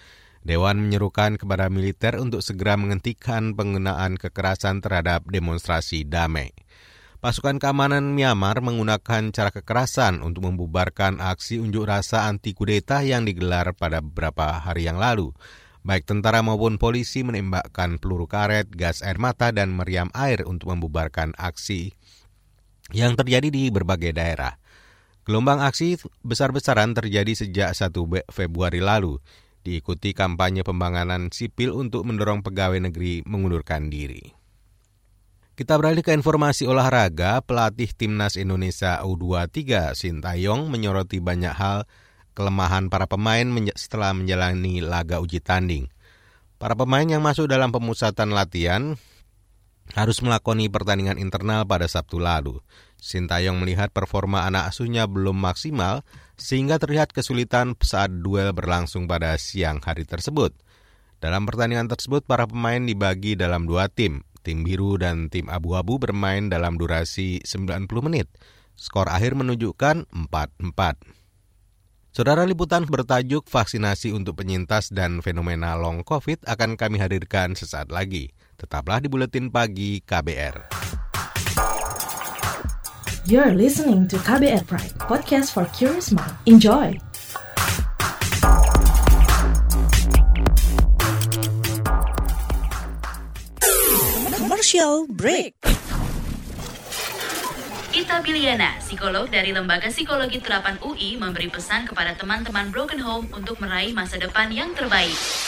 Dewan 0.46 0.78
menyerukan 0.78 1.36
kepada 1.36 1.66
militer 1.68 2.18
untuk 2.18 2.40
segera 2.40 2.78
menghentikan 2.78 3.54
penggunaan 3.58 4.18
kekerasan 4.18 4.80
terhadap 4.80 5.26
demonstrasi 5.26 6.06
damai. 6.06 6.54
Pasukan 7.18 7.58
keamanan 7.58 8.14
Myanmar 8.14 8.62
menggunakan 8.62 9.34
cara 9.34 9.50
kekerasan 9.50 10.22
untuk 10.22 10.46
membubarkan 10.46 11.18
aksi 11.18 11.58
unjuk 11.58 11.90
rasa 11.90 12.30
anti 12.30 12.54
kudeta 12.54 13.02
yang 13.02 13.26
digelar 13.26 13.74
pada 13.74 13.98
beberapa 13.98 14.62
hari 14.62 14.86
yang 14.86 15.02
lalu. 15.02 15.34
Baik 15.82 16.06
tentara 16.06 16.46
maupun 16.46 16.78
polisi 16.78 17.26
menembakkan 17.26 17.98
peluru 17.98 18.30
karet, 18.30 18.70
gas 18.70 19.02
air 19.02 19.18
mata, 19.18 19.50
dan 19.50 19.74
meriam 19.74 20.14
air 20.14 20.46
untuk 20.46 20.70
membubarkan 20.70 21.34
aksi 21.34 21.90
yang 22.94 23.18
terjadi 23.18 23.50
di 23.50 23.66
berbagai 23.74 24.14
daerah. 24.14 24.54
Gelombang 25.26 25.58
aksi 25.58 25.98
besar-besaran 26.22 26.94
terjadi 26.94 27.34
sejak 27.34 27.74
1 27.74 27.90
Februari 28.30 28.78
lalu, 28.78 29.18
diikuti 29.68 30.16
kampanye 30.16 30.64
pembangunan 30.64 31.28
sipil 31.28 31.76
untuk 31.76 32.08
mendorong 32.08 32.40
pegawai 32.40 32.88
negeri 32.88 33.20
mengundurkan 33.28 33.92
diri. 33.92 34.32
Kita 35.52 35.74
beralih 35.76 36.06
ke 36.06 36.14
informasi 36.14 36.64
olahraga, 36.64 37.42
pelatih 37.44 37.90
timnas 37.92 38.38
Indonesia 38.38 39.02
U23 39.04 39.92
Sintayong 39.92 40.70
menyoroti 40.70 41.20
banyak 41.20 41.50
hal 41.52 41.84
kelemahan 42.32 42.86
para 42.86 43.10
pemain 43.10 43.42
setelah 43.74 44.14
menjalani 44.14 44.78
laga 44.78 45.18
uji 45.18 45.42
tanding. 45.42 45.90
Para 46.62 46.78
pemain 46.78 47.02
yang 47.02 47.20
masuk 47.20 47.50
dalam 47.50 47.74
pemusatan 47.74 48.30
latihan 48.30 48.94
harus 49.98 50.22
melakoni 50.22 50.70
pertandingan 50.70 51.18
internal 51.18 51.66
pada 51.66 51.90
Sabtu 51.90 52.22
lalu. 52.22 52.62
Sintayong 52.98 53.62
melihat 53.62 53.94
performa 53.94 54.42
anak 54.44 54.74
asuhnya 54.74 55.06
belum 55.06 55.38
maksimal 55.38 56.02
sehingga 56.34 56.82
terlihat 56.82 57.14
kesulitan 57.14 57.78
saat 57.78 58.10
duel 58.10 58.50
berlangsung 58.50 59.06
pada 59.06 59.38
siang 59.38 59.78
hari 59.78 60.02
tersebut. 60.02 60.50
Dalam 61.18 61.46
pertandingan 61.46 61.90
tersebut, 61.90 62.26
para 62.26 62.46
pemain 62.46 62.78
dibagi 62.78 63.34
dalam 63.34 63.66
dua 63.66 63.90
tim. 63.90 64.22
Tim 64.46 64.62
biru 64.62 64.98
dan 64.98 65.30
tim 65.30 65.50
abu-abu 65.50 65.98
bermain 65.98 66.46
dalam 66.46 66.78
durasi 66.78 67.42
90 67.42 67.90
menit. 68.06 68.30
Skor 68.78 69.10
akhir 69.10 69.34
menunjukkan 69.34 70.06
4-4. 70.14 71.18
Saudara 72.14 72.46
liputan 72.46 72.86
bertajuk 72.86 73.46
vaksinasi 73.50 74.14
untuk 74.14 74.38
penyintas 74.38 74.90
dan 74.94 75.22
fenomena 75.22 75.74
long 75.74 76.06
COVID 76.06 76.46
akan 76.46 76.78
kami 76.78 77.02
hadirkan 77.02 77.58
sesaat 77.58 77.90
lagi. 77.90 78.30
Tetaplah 78.58 79.02
di 79.02 79.10
Buletin 79.10 79.50
Pagi 79.50 80.02
KBR. 80.02 80.87
You're 83.28 83.52
listening 83.52 84.08
to 84.08 84.16
KBR 84.16 84.64
Pride, 84.64 84.96
podcast 85.04 85.52
for 85.52 85.68
curious 85.76 86.08
mind. 86.16 86.32
Enjoy! 86.48 86.96
Commercial 94.32 95.04
break. 95.12 95.60
Ita 97.92 98.24
Biliana, 98.24 98.80
psikolog 98.80 99.28
dari 99.28 99.52
Lembaga 99.52 99.92
Psikologi 99.92 100.40
Terapan 100.40 100.80
UI, 100.80 101.20
memberi 101.20 101.52
pesan 101.52 101.84
kepada 101.84 102.16
teman-teman 102.16 102.72
Broken 102.72 103.04
Home 103.04 103.28
untuk 103.36 103.60
meraih 103.60 103.92
masa 103.92 104.16
depan 104.16 104.48
yang 104.48 104.72
terbaik. 104.72 105.47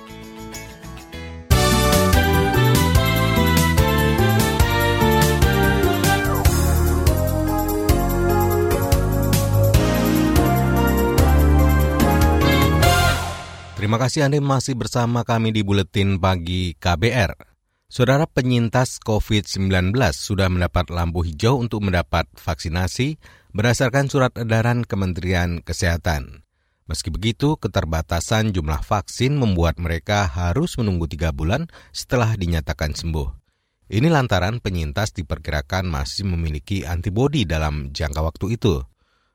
Terima 13.81 13.97
kasih 13.97 14.29
Anda 14.29 14.37
masih 14.37 14.77
bersama 14.77 15.25
kami 15.25 15.57
di 15.57 15.65
Buletin 15.65 16.21
Pagi 16.21 16.77
KBR. 16.77 17.33
Saudara 17.89 18.29
penyintas 18.29 19.01
COVID-19 19.01 19.97
sudah 20.13 20.53
mendapat 20.53 20.93
lampu 20.93 21.25
hijau 21.25 21.57
untuk 21.57 21.81
mendapat 21.81 22.29
vaksinasi 22.37 23.17
berdasarkan 23.57 24.05
surat 24.05 24.37
edaran 24.37 24.85
Kementerian 24.85 25.65
Kesehatan. 25.65 26.45
Meski 26.85 27.09
begitu, 27.09 27.57
keterbatasan 27.57 28.53
jumlah 28.53 28.85
vaksin 28.85 29.33
membuat 29.33 29.81
mereka 29.81 30.29
harus 30.29 30.77
menunggu 30.77 31.09
tiga 31.09 31.33
bulan 31.33 31.65
setelah 31.89 32.37
dinyatakan 32.37 32.93
sembuh. 32.93 33.33
Ini 33.89 34.13
lantaran 34.13 34.61
penyintas 34.61 35.09
diperkirakan 35.17 35.89
masih 35.89 36.29
memiliki 36.29 36.85
antibodi 36.85 37.49
dalam 37.49 37.89
jangka 37.89 38.21
waktu 38.29 38.61
itu. 38.61 38.90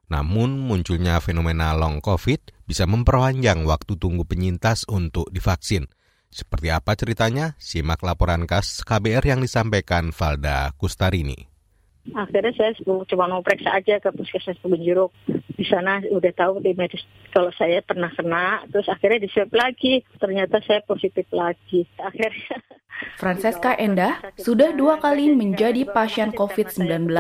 Namun 0.06 0.62
munculnya 0.62 1.18
fenomena 1.18 1.74
long 1.74 1.98
COVID 1.98 2.66
bisa 2.66 2.86
memperpanjang 2.86 3.66
waktu 3.66 3.98
tunggu 3.98 4.22
penyintas 4.22 4.86
untuk 4.86 5.26
divaksin. 5.34 5.90
Seperti 6.30 6.68
apa 6.70 6.94
ceritanya? 6.94 7.54
Simak 7.56 8.02
laporan 8.02 8.44
khas 8.44 8.82
KBR 8.86 9.24
yang 9.24 9.40
disampaikan 9.42 10.10
Valda 10.14 10.74
Kustarini. 10.76 11.48
Akhirnya 12.14 12.54
saya 12.54 12.70
cuma 12.86 13.26
mau 13.26 13.42
periksa 13.42 13.82
aja 13.82 13.98
ke 13.98 14.14
puskesmas 14.14 14.54
Kebun 14.62 14.78
Di 15.58 15.64
sana 15.66 15.98
udah 16.06 16.32
tahu 16.38 16.62
di 16.62 16.70
medis 16.76 17.02
kalau 17.34 17.50
saya 17.58 17.82
pernah 17.82 18.12
kena, 18.14 18.62
terus 18.70 18.86
akhirnya 18.86 19.26
di 19.26 19.28
swab 19.32 19.50
lagi. 19.50 20.06
Ternyata 20.22 20.62
saya 20.62 20.86
positif 20.86 21.26
lagi. 21.34 21.82
Akhirnya 21.98 22.62
Francesca 23.16 23.76
Endah 23.76 24.22
sudah 24.40 24.72
dua 24.72 24.96
kali 25.02 25.32
menjadi 25.32 25.88
pasien 25.88 26.32
COVID-19 26.32 27.10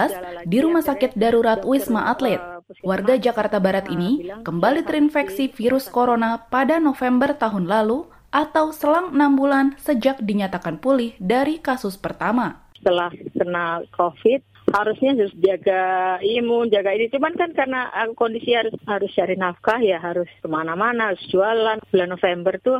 di 0.48 0.58
Rumah 0.62 0.84
Sakit 0.84 1.16
Darurat 1.16 1.64
Wisma 1.64 2.12
Atlet. 2.12 2.55
Warga 2.82 3.14
Jakarta 3.14 3.62
Barat 3.62 3.86
ini 3.86 4.26
kembali 4.42 4.82
terinfeksi 4.82 5.54
virus 5.54 5.86
corona 5.86 6.50
pada 6.50 6.82
November 6.82 7.30
tahun 7.30 7.70
lalu 7.70 8.10
atau 8.34 8.74
selang 8.74 9.14
enam 9.14 9.38
bulan 9.38 9.78
sejak 9.78 10.18
dinyatakan 10.18 10.82
pulih 10.82 11.14
dari 11.22 11.62
kasus 11.62 11.94
pertama. 11.94 12.66
Setelah 12.74 13.14
kena 13.38 13.86
COVID, 13.94 14.42
harusnya 14.76 15.16
harus 15.16 15.32
jaga 15.40 15.82
imun, 16.20 16.68
jaga 16.68 16.92
ini. 16.92 17.08
Cuman 17.08 17.32
kan 17.32 17.56
karena 17.56 17.88
kondisi 18.12 18.52
harus 18.52 18.76
harus 18.84 19.08
cari 19.16 19.40
nafkah 19.40 19.80
ya 19.80 19.96
harus 19.96 20.28
ke 20.40 20.48
mana-mana, 20.48 21.12
harus 21.12 21.24
jualan. 21.32 21.80
Bulan 21.88 22.10
November 22.12 22.54
tuh 22.60 22.78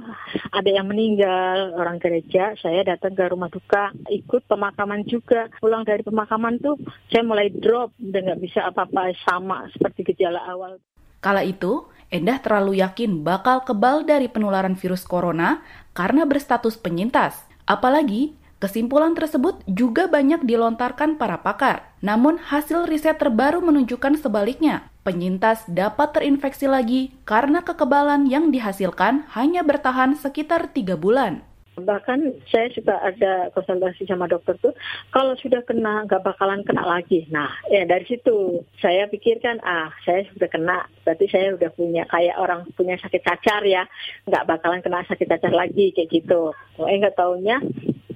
ada 0.53 0.69
yang 0.69 0.93
meninggal 0.93 1.73
orang 1.81 1.97
gereja. 1.97 2.53
Saya 2.61 2.85
datang 2.85 3.17
ke 3.17 3.25
rumah 3.33 3.49
duka, 3.49 3.97
ikut 4.13 4.45
pemakaman 4.45 5.09
juga. 5.09 5.49
Pulang 5.57 5.89
dari 5.89 6.05
pemakaman 6.05 6.61
tuh 6.61 6.77
saya 7.09 7.25
mulai 7.25 7.49
drop 7.49 7.97
dan 7.97 8.29
nggak 8.29 8.43
bisa 8.45 8.69
apa-apa 8.69 9.17
sama 9.25 9.65
seperti 9.73 10.13
gejala 10.13 10.45
awal. 10.45 10.77
Kala 11.25 11.43
itu, 11.43 11.89
Endah 12.07 12.39
terlalu 12.39 12.79
yakin 12.79 13.27
bakal 13.27 13.67
kebal 13.67 14.07
dari 14.07 14.31
penularan 14.31 14.79
virus 14.79 15.03
corona 15.03 15.67
karena 15.91 16.23
berstatus 16.23 16.79
penyintas. 16.79 17.43
Apalagi 17.67 18.39
Kesimpulan 18.57 19.13
tersebut 19.13 19.61
juga 19.69 20.09
banyak 20.09 20.41
dilontarkan 20.49 21.21
para 21.21 21.45
pakar. 21.45 21.93
Namun 22.01 22.41
hasil 22.41 22.89
riset 22.89 23.21
terbaru 23.21 23.61
menunjukkan 23.61 24.17
sebaliknya. 24.17 24.89
Penyintas 25.05 25.69
dapat 25.69 26.17
terinfeksi 26.17 26.65
lagi 26.65 27.13
karena 27.29 27.61
kekebalan 27.61 28.25
yang 28.25 28.49
dihasilkan 28.49 29.29
hanya 29.37 29.61
bertahan 29.61 30.17
sekitar 30.17 30.73
tiga 30.73 30.97
bulan. 30.97 31.45
Bahkan 31.77 32.49
saya 32.49 32.73
juga 32.73 32.97
ada 33.05 33.53
konsultasi 33.53 34.09
sama 34.09 34.25
dokter 34.25 34.57
tuh, 34.65 34.73
kalau 35.13 35.37
sudah 35.37 35.61
kena 35.69 36.09
nggak 36.09 36.25
bakalan 36.25 36.65
kena 36.65 36.81
lagi. 36.81 37.29
Nah, 37.29 37.53
ya 37.69 37.85
dari 37.85 38.09
situ 38.09 38.65
saya 38.81 39.05
pikirkan, 39.13 39.61
ah 39.61 39.93
saya 40.09 40.25
sudah 40.33 40.49
kena, 40.49 40.89
berarti 41.05 41.29
saya 41.29 41.53
udah 41.53 41.69
punya 41.77 42.09
kayak 42.09 42.41
orang 42.41 42.65
punya 42.73 42.97
sakit 42.97 43.21
cacar 43.21 43.61
ya, 43.69 43.85
nggak 44.25 44.49
bakalan 44.49 44.81
kena 44.81 45.05
sakit 45.05 45.29
cacar 45.29 45.53
lagi 45.53 45.93
kayak 45.93 46.09
gitu. 46.09 46.57
Eh 46.81 46.97
nggak 46.97 47.21
taunya 47.21 47.61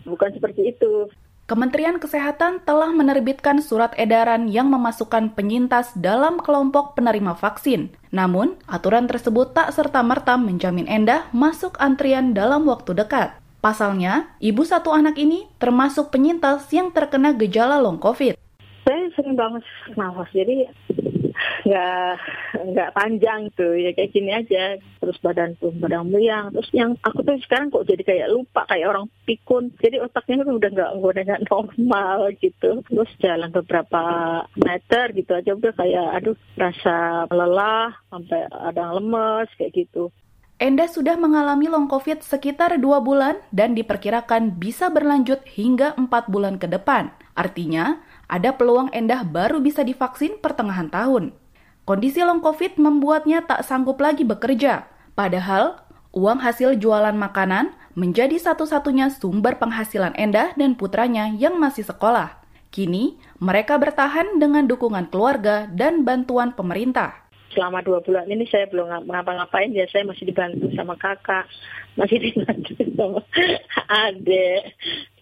bukan 0.04 0.30
seperti 0.35 0.75
itu. 0.76 1.09
Kementerian 1.50 1.99
Kesehatan 1.99 2.62
telah 2.62 2.95
menerbitkan 2.95 3.59
surat 3.59 3.90
edaran 3.99 4.47
yang 4.47 4.71
memasukkan 4.71 5.35
penyintas 5.35 5.90
dalam 5.99 6.38
kelompok 6.38 6.95
penerima 6.95 7.35
vaksin. 7.35 7.90
Namun, 8.14 8.54
aturan 8.71 9.11
tersebut 9.11 9.50
tak 9.50 9.75
serta-merta 9.75 10.38
menjamin 10.38 10.87
Endah 10.87 11.26
masuk 11.35 11.75
antrian 11.83 12.38
dalam 12.38 12.71
waktu 12.71 12.95
dekat. 12.95 13.35
Pasalnya, 13.59 14.30
ibu 14.38 14.62
satu 14.62 14.95
anak 14.95 15.19
ini 15.19 15.50
termasuk 15.59 16.14
penyintas 16.14 16.71
yang 16.71 16.95
terkena 16.95 17.35
gejala 17.35 17.83
long 17.83 17.99
COVID. 17.99 18.38
Saya 18.87 19.04
sering 19.19 19.35
banget 19.35 19.66
nafas, 19.99 20.30
jadi 20.30 20.71
nggak 21.64 22.12
nggak 22.75 22.92
panjang 22.94 23.50
tuh. 23.54 23.75
Ya 23.76 23.90
kayak 23.96 24.12
gini 24.12 24.30
aja. 24.30 24.76
Terus 25.00 25.16
badan 25.22 25.56
tuh 25.58 25.72
badan 25.76 26.10
meriang. 26.10 26.52
Terus 26.54 26.70
yang 26.76 26.96
aku 27.02 27.25
tuh 27.25 27.36
sekarang 27.45 27.73
kok 27.73 27.86
jadi 27.88 28.02
kayak 28.04 28.30
lupa 28.32 28.66
kayak 28.69 28.90
orang 28.90 29.06
pikun. 29.25 29.73
Jadi 29.80 30.00
otaknya 30.02 30.45
tuh 30.45 30.56
udah 30.58 30.71
nggak 30.71 30.90
udah 31.00 31.23
nggak 31.26 31.45
normal 31.50 32.19
gitu. 32.38 32.71
Terus 32.86 33.10
jalan 33.21 33.50
beberapa 33.50 34.02
meter 34.56 35.12
gitu 35.16 35.32
aja 35.34 35.50
udah 35.56 35.73
kayak 35.75 36.06
aduh 36.21 36.36
rasa 36.58 37.26
lelah 37.30 37.95
sampai 38.10 38.47
ada 38.50 38.97
lemes 38.97 39.49
kayak 39.56 39.75
gitu. 39.75 40.12
Enda 40.60 40.84
sudah 40.93 41.16
mengalami 41.16 41.73
long 41.73 41.88
COVID 41.88 42.21
sekitar 42.21 42.76
dua 42.76 43.00
bulan 43.00 43.40
dan 43.49 43.73
diperkirakan 43.73 44.60
bisa 44.60 44.93
berlanjut 44.93 45.40
hingga 45.49 45.97
empat 45.97 46.28
bulan 46.28 46.60
ke 46.60 46.69
depan. 46.69 47.08
Artinya, 47.32 47.97
ada 48.30 48.54
peluang 48.54 48.95
Endah 48.95 49.26
baru 49.26 49.58
bisa 49.58 49.82
divaksin 49.82 50.38
pertengahan 50.38 50.86
tahun. 50.86 51.34
Kondisi 51.82 52.23
long 52.23 52.38
COVID 52.38 52.78
membuatnya 52.78 53.43
tak 53.43 53.66
sanggup 53.66 53.99
lagi 53.99 54.23
bekerja. 54.23 54.86
Padahal, 55.19 55.82
uang 56.14 56.38
hasil 56.38 56.78
jualan 56.78 57.19
makanan 57.19 57.75
menjadi 57.99 58.38
satu-satunya 58.38 59.10
sumber 59.10 59.58
penghasilan 59.58 60.14
Endah 60.14 60.54
dan 60.54 60.78
putranya 60.78 61.26
yang 61.34 61.58
masih 61.58 61.82
sekolah. 61.82 62.38
Kini, 62.71 63.19
mereka 63.43 63.75
bertahan 63.82 64.38
dengan 64.38 64.71
dukungan 64.71 65.10
keluarga 65.10 65.66
dan 65.66 66.06
bantuan 66.06 66.54
pemerintah. 66.54 67.26
Selama 67.50 67.82
dua 67.82 67.99
bulan 67.99 68.30
ini 68.30 68.47
saya 68.47 68.71
belum 68.71 69.10
ngapa-ngapain, 69.10 69.75
ya 69.75 69.90
saya 69.90 70.06
masih 70.06 70.30
dibantu 70.30 70.71
sama 70.78 70.95
kakak, 70.95 71.50
masih 71.99 72.23
dibantu 72.23 72.78
sama 72.95 73.19
adik. 74.06 74.71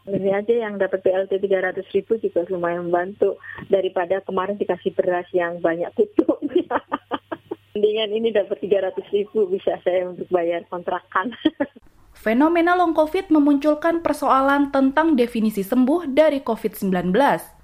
Ini 0.09 0.31
aja 0.33 0.55
yang 0.57 0.81
dapat 0.81 1.05
BLT 1.05 1.45
300 1.45 1.85
ribu 1.93 2.17
juga 2.17 2.49
lumayan 2.49 2.89
membantu 2.89 3.37
daripada 3.69 4.25
kemarin 4.25 4.57
dikasih 4.57 4.97
beras 4.97 5.29
yang 5.37 5.61
banyak 5.61 5.93
kutu. 5.93 6.25
Mendingan 7.77 8.11
ini 8.11 8.33
dapat 8.33 8.59
300 8.59 8.97
ribu 9.13 9.47
bisa 9.53 9.77
saya 9.85 10.09
untuk 10.09 10.27
bayar 10.33 10.65
kontrakan. 10.73 11.37
Fenomena 12.19 12.75
long 12.75 12.97
COVID 12.97 13.31
memunculkan 13.31 14.03
persoalan 14.03 14.75
tentang 14.75 15.15
definisi 15.15 15.63
sembuh 15.63 16.11
dari 16.11 16.43
COVID-19. 16.43 17.15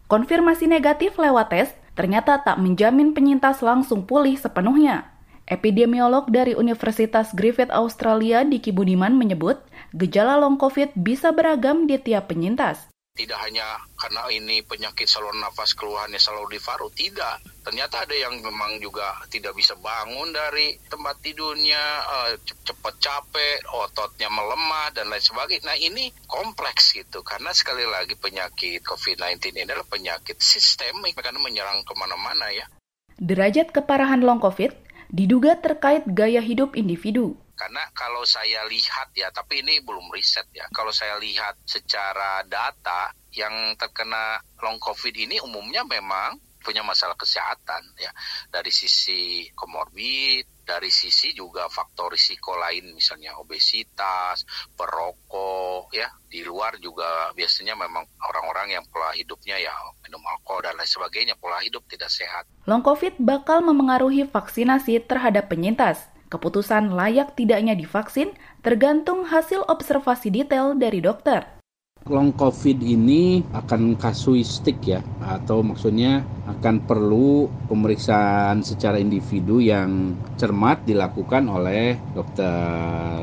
Konfirmasi 0.07 0.71
negatif 0.71 1.19
lewat 1.19 1.49
tes 1.51 1.75
ternyata 1.99 2.39
tak 2.39 2.63
menjamin 2.63 3.11
penyintas 3.17 3.65
langsung 3.65 4.07
pulih 4.07 4.39
sepenuhnya. 4.39 5.11
Epidemiolog 5.45 6.31
dari 6.31 6.57
Universitas 6.57 7.35
Griffith 7.35 7.69
Australia 7.69 8.47
Diki 8.47 8.73
Budiman 8.73 9.19
menyebut, 9.19 9.61
gejala 9.95 10.35
long 10.43 10.59
COVID 10.59 10.99
bisa 10.99 11.31
beragam 11.31 11.87
di 11.87 11.95
tiap 12.03 12.35
penyintas. 12.35 12.91
Tidak 13.15 13.39
hanya 13.47 13.79
karena 13.95 14.27
ini 14.35 14.59
penyakit 14.67 15.07
saluran 15.07 15.39
nafas 15.39 15.79
keluhannya 15.79 16.19
selalu 16.19 16.59
di 16.59 16.61
paru, 16.61 16.91
tidak. 16.91 17.39
Ternyata 17.63 18.03
ada 18.03 18.11
yang 18.11 18.43
memang 18.43 18.83
juga 18.83 19.07
tidak 19.31 19.55
bisa 19.55 19.79
bangun 19.79 20.35
dari 20.35 20.75
tempat 20.91 21.23
tidurnya, 21.23 21.79
uh, 22.11 22.35
cepat 22.43 22.95
capek, 22.99 23.71
ototnya 23.71 24.27
melemah, 24.27 24.91
dan 24.99 25.07
lain 25.15 25.23
sebagainya. 25.23 25.63
Nah 25.63 25.79
ini 25.79 26.11
kompleks 26.27 26.91
gitu, 26.91 27.23
karena 27.23 27.55
sekali 27.55 27.87
lagi 27.87 28.19
penyakit 28.19 28.83
COVID-19 28.83 29.55
ini 29.55 29.63
adalah 29.63 29.87
penyakit 29.87 30.43
sistemik, 30.43 31.15
karena 31.15 31.39
menyerang 31.39 31.87
ke 31.87 31.95
mana-mana 31.95 32.51
ya. 32.51 32.67
Derajat 33.15 33.71
keparahan 33.71 34.27
long 34.27 34.43
COVID 34.43 34.75
diduga 35.15 35.55
terkait 35.63 36.03
gaya 36.11 36.43
hidup 36.43 36.75
individu. 36.75 37.39
Karena 37.55 37.87
kalau 37.95 38.27
saya 38.27 38.67
lihat 38.67 39.15
ya, 39.15 39.31
tapi 39.31 39.63
ini 39.63 39.81
belum 39.81 40.11
riset 40.11 40.51
ya. 40.55 40.67
Kalau 40.75 40.91
saya 40.91 41.19
lihat 41.19 41.59
secara 41.65 42.43
data 42.47 43.15
yang 43.35 43.75
terkena 43.75 44.39
long 44.63 44.79
covid 44.79 45.15
ini 45.15 45.43
umumnya 45.43 45.83
memang 45.83 46.39
punya 46.65 46.81
masalah 46.81 47.13
kesehatan 47.19 47.83
ya 48.01 48.09
dari 48.49 48.73
sisi 48.73 49.53
komorbid 49.53 50.55
dari 50.65 50.89
sisi 50.89 51.37
juga 51.37 51.69
faktor 51.69 52.17
risiko 52.17 52.57
lain 52.57 52.97
misalnya 52.97 53.37
obesitas, 53.37 54.49
perokok 54.73 55.93
ya. 55.93 56.09
Di 56.25 56.41
luar 56.43 56.81
juga 56.81 57.31
biasanya 57.37 57.77
memang 57.77 58.03
orang-orang 58.25 58.81
yang 58.81 58.85
pola 58.89 59.13
hidupnya 59.13 59.61
ya 59.61 59.71
minum 60.03 60.25
alkohol 60.25 60.65
dan 60.65 60.75
lain 60.81 60.89
sebagainya, 60.89 61.37
pola 61.37 61.61
hidup 61.61 61.85
tidak 61.87 62.09
sehat. 62.09 62.49
Long 62.65 62.81
COVID 62.81 63.21
bakal 63.21 63.61
memengaruhi 63.61 64.25
vaksinasi 64.25 65.05
terhadap 65.05 65.53
penyintas. 65.53 66.14
Keputusan 66.33 66.93
layak 66.93 67.37
tidaknya 67.37 67.77
divaksin 67.77 68.33
tergantung 68.65 69.29
hasil 69.29 69.65
observasi 69.69 70.33
detail 70.33 70.75
dari 70.75 71.05
dokter 71.05 71.64
long 72.05 72.37
covid 72.37 72.85
ini 72.85 73.41
akan 73.57 73.97
kasuistik 73.97 74.85
ya 74.85 75.01
atau 75.25 75.65
maksudnya 75.65 76.21
akan 76.45 76.85
perlu 76.85 77.49
pemeriksaan 77.65 78.61
secara 78.61 79.01
individu 79.01 79.57
yang 79.65 80.13
cermat 80.37 80.85
dilakukan 80.85 81.49
oleh 81.49 81.97
dokter 82.13 82.53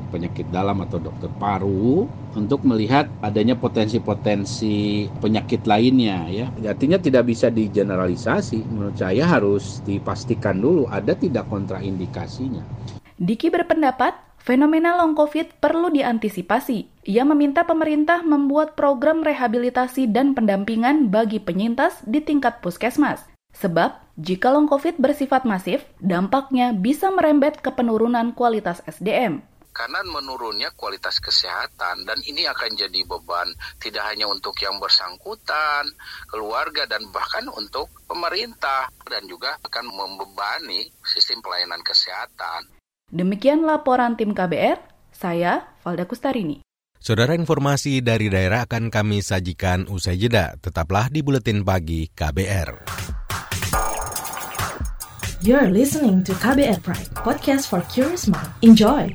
penyakit 0.09 0.49
dalam 0.49 0.81
atau 0.81 0.97
dokter 0.97 1.29
paru 1.37 2.09
untuk 2.33 2.65
melihat 2.65 3.05
adanya 3.21 3.53
potensi-potensi 3.53 5.05
penyakit 5.21 5.61
lainnya 5.69 6.25
ya. 6.33 6.47
Artinya 6.65 6.97
tidak 6.97 7.29
bisa 7.29 7.53
digeneralisasi. 7.53 8.65
Menurut 8.65 8.97
saya 8.97 9.29
harus 9.29 9.85
dipastikan 9.85 10.57
dulu 10.57 10.89
ada 10.89 11.13
tidak 11.13 11.45
kontraindikasinya. 11.51 12.65
Diki 13.21 13.53
berpendapat 13.53 14.30
Fenomena 14.41 14.97
long 14.97 15.13
COVID 15.13 15.62
perlu 15.62 15.93
diantisipasi. 15.93 17.06
Ia 17.06 17.21
meminta 17.21 17.62
pemerintah 17.62 18.25
membuat 18.25 18.73
program 18.73 19.21
rehabilitasi 19.21 20.10
dan 20.10 20.34
pendampingan 20.34 21.13
bagi 21.13 21.38
penyintas 21.38 22.01
di 22.10 22.25
tingkat 22.25 22.58
puskesmas. 22.58 23.21
Sebab, 23.54 24.01
jika 24.17 24.49
long 24.49 24.65
COVID 24.65 24.97
bersifat 24.97 25.45
masif, 25.45 25.86
dampaknya 26.01 26.73
bisa 26.73 27.13
merembet 27.13 27.62
ke 27.62 27.69
penurunan 27.69 28.34
kualitas 28.34 28.82
SDM 28.89 29.45
karena 29.71 30.04
menurunnya 30.04 30.75
kualitas 30.75 31.23
kesehatan 31.23 32.04
dan 32.04 32.19
ini 32.27 32.43
akan 32.43 32.75
jadi 32.75 33.08
beban 33.08 33.47
tidak 33.80 34.04
hanya 34.04 34.27
untuk 34.27 34.51
yang 34.60 34.75
bersangkutan, 34.84 35.88
keluarga 36.27 36.84
dan 36.91 37.08
bahkan 37.15 37.47
untuk 37.56 37.88
pemerintah 38.04 38.91
dan 39.08 39.23
juga 39.32 39.56
akan 39.63 39.86
membebani 39.88 40.91
sistem 41.08 41.39
pelayanan 41.39 41.80
kesehatan. 41.88 42.80
Demikian 43.12 43.67
laporan 43.67 44.15
tim 44.15 44.32
KBR, 44.32 44.80
saya 45.12 45.76
Valda 45.84 46.08
Kustarini. 46.08 46.63
Saudara 46.95 47.36
informasi 47.36 48.00
dari 48.00 48.32
daerah 48.32 48.63
akan 48.63 48.88
kami 48.88 49.19
sajikan 49.19 49.84
usai 49.91 50.15
jeda. 50.15 50.56
Tetaplah 50.63 51.12
di 51.12 51.19
Buletin 51.19 51.60
Pagi 51.67 52.08
KBR. 52.08 52.88
You're 55.43 55.67
listening 55.67 56.24
to 56.24 56.32
KBR 56.39 56.80
Pride, 56.80 57.12
podcast 57.12 57.67
for 57.67 57.84
curious 57.91 58.32
mind. 58.32 58.47
Enjoy! 58.63 59.12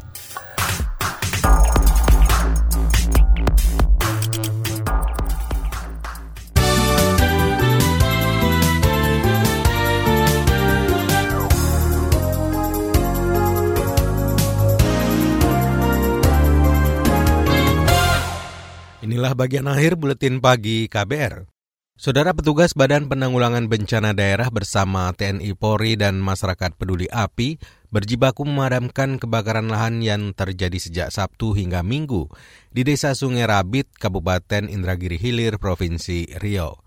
Inilah 19.27 19.43
bagian 19.43 19.67
akhir 19.67 19.99
buletin 19.99 20.39
pagi 20.39 20.87
KBR. 20.87 21.51
Saudara 21.99 22.31
petugas 22.31 22.79
Badan 22.79 23.11
Penanggulangan 23.11 23.67
Bencana 23.67 24.15
Daerah 24.15 24.55
bersama 24.55 25.11
TNI 25.11 25.51
Polri 25.59 25.99
dan 25.99 26.23
masyarakat 26.23 26.79
peduli 26.79 27.11
api 27.11 27.59
berjibaku 27.91 28.47
memadamkan 28.47 29.19
kebakaran 29.19 29.67
lahan 29.67 29.99
yang 29.99 30.31
terjadi 30.31 30.79
sejak 30.79 31.09
Sabtu 31.11 31.59
hingga 31.59 31.83
Minggu 31.83 32.31
di 32.71 32.87
Desa 32.87 33.19
Sungai 33.19 33.51
Rabit, 33.51 33.99
Kabupaten 33.99 34.71
Indragiri 34.71 35.19
Hilir, 35.19 35.59
Provinsi 35.59 36.31
Riau. 36.39 36.79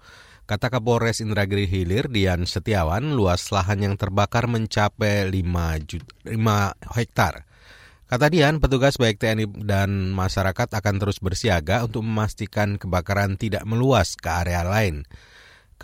Kata 0.48 0.72
Kapolres 0.72 1.20
Indragiri 1.20 1.68
Hilir, 1.68 2.08
Dian 2.08 2.48
Setiawan, 2.48 3.20
luas 3.20 3.52
lahan 3.52 3.84
yang 3.84 3.96
terbakar 4.00 4.48
mencapai 4.48 5.28
5, 5.28 6.24
5 6.24 6.96
hektar. 6.96 7.49
Kata 8.10 8.26
Dian, 8.26 8.58
petugas 8.58 8.98
baik 8.98 9.22
TNI 9.22 9.70
dan 9.70 10.10
masyarakat 10.18 10.66
akan 10.74 10.96
terus 10.98 11.22
bersiaga 11.22 11.86
untuk 11.86 12.02
memastikan 12.02 12.82
kebakaran 12.82 13.38
tidak 13.38 13.62
meluas 13.70 14.18
ke 14.18 14.26
area 14.26 14.66
lain. 14.66 15.06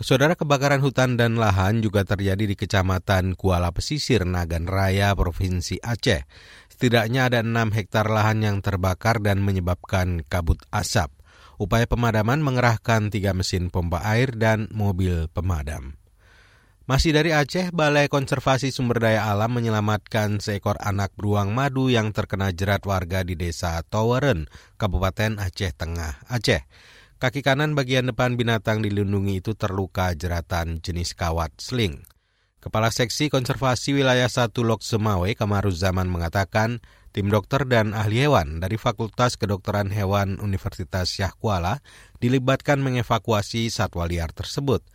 Saudara 0.02 0.34
kebakaran 0.34 0.82
hutan 0.82 1.14
dan 1.14 1.38
lahan 1.38 1.86
juga 1.86 2.02
terjadi 2.02 2.50
di 2.50 2.58
Kecamatan 2.58 3.38
Kuala 3.38 3.70
Pesisir, 3.70 4.26
Nagan 4.26 4.66
Raya, 4.66 5.14
Provinsi 5.14 5.78
Aceh. 5.78 6.26
Setidaknya 6.66 7.30
ada 7.30 7.46
6 7.46 7.70
hektar 7.70 8.10
lahan 8.10 8.42
yang 8.42 8.58
terbakar 8.58 9.22
dan 9.22 9.46
menyebabkan 9.46 10.26
kabut 10.26 10.58
asap. 10.74 11.14
Upaya 11.62 11.86
pemadaman 11.86 12.42
mengerahkan 12.42 13.06
tiga 13.08 13.38
mesin 13.38 13.70
pompa 13.70 14.02
air 14.02 14.34
dan 14.34 14.66
mobil 14.74 15.30
pemadam. 15.30 15.94
Masih 16.86 17.10
dari 17.10 17.34
Aceh, 17.34 17.74
Balai 17.74 18.06
Konservasi 18.06 18.70
Sumber 18.70 19.02
Daya 19.02 19.26
Alam 19.26 19.58
menyelamatkan 19.58 20.38
seekor 20.38 20.78
anak 20.78 21.10
beruang 21.18 21.50
madu 21.50 21.90
yang 21.90 22.14
terkena 22.14 22.54
jerat 22.54 22.86
warga 22.86 23.26
di 23.26 23.34
desa 23.34 23.82
Toweren, 23.82 24.46
Kabupaten 24.78 25.42
Aceh 25.42 25.74
Tengah, 25.74 26.22
Aceh. 26.30 26.62
Kaki 27.18 27.42
kanan 27.42 27.74
bagian 27.74 28.06
depan 28.06 28.38
binatang 28.38 28.86
dilindungi 28.86 29.42
itu 29.42 29.58
terluka 29.58 30.14
jeratan 30.14 30.78
jenis 30.78 31.18
kawat 31.18 31.58
sling. 31.58 32.06
Kepala 32.62 32.94
Seksi 32.94 33.34
Konservasi 33.34 33.90
Wilayah 33.90 34.30
1 34.30 34.54
Lok 34.54 34.86
Semawe, 34.86 35.26
Zaman 35.74 36.06
mengatakan, 36.06 36.78
tim 37.10 37.26
dokter 37.34 37.66
dan 37.66 37.98
ahli 37.98 38.30
hewan 38.30 38.62
dari 38.62 38.78
Fakultas 38.78 39.34
Kedokteran 39.34 39.90
Hewan 39.90 40.38
Universitas 40.38 41.10
Syah 41.10 41.34
Kuala 41.34 41.82
dilibatkan 42.22 42.78
mengevakuasi 42.78 43.74
satwa 43.74 44.06
liar 44.06 44.30
tersebut. 44.30 44.86